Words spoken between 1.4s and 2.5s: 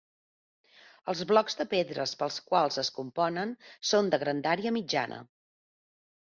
de pedres pels